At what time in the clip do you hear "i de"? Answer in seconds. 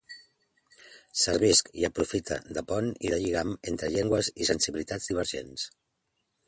3.09-3.21